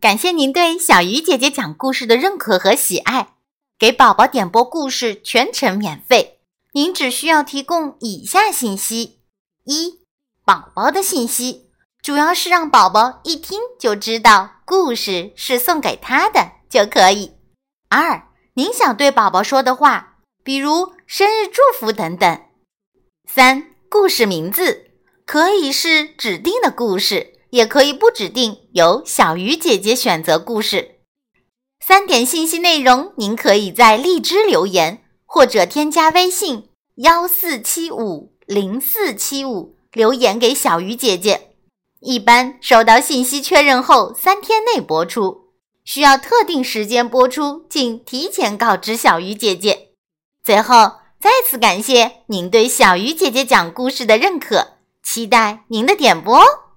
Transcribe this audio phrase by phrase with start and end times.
[0.00, 3.34] 感谢您对小鱼姐姐讲故事的认可和喜爱。
[3.76, 6.38] 给宝宝点播故事全程免费，
[6.72, 9.18] 您只需要提供以下信息：
[9.64, 9.98] 一、
[10.44, 17.32] 宝宝的信息，主要是让宝宝一听就知道故事是送给他的就可以；
[17.88, 22.36] 二、您想对宝宝说的话，比如生日祝福等等；
[23.28, 24.92] 三、故事名字
[25.26, 27.37] 可以是指定的故事。
[27.50, 30.96] 也可以不指定，由小鱼姐姐选择故事。
[31.80, 41.52] 三点信息内容，您可以在荔枝留言，或者添加微信幺四七五零四七五留言给小鱼姐姐。
[42.00, 45.48] 一般收到信息确认后，三天内播出；
[45.84, 49.88] 需要特定时间播出，请提前告知小鱼姐姐。
[50.44, 56.67] 最后，再次感谢您对小鱼姐姐讲故事的认可，期待您的点播哦。